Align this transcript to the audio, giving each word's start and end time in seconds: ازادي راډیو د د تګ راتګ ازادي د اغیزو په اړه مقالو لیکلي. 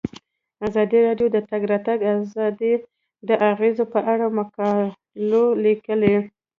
ازادي 0.67 0.99
راډیو 1.07 1.27
د 1.31 1.35
د 1.35 1.37
تګ 1.49 1.61
راتګ 1.71 1.99
ازادي 2.13 2.73
د 3.27 3.29
اغیزو 3.51 3.83
په 3.93 3.99
اړه 4.11 4.25
مقالو 4.37 5.43
لیکلي. 5.65 6.15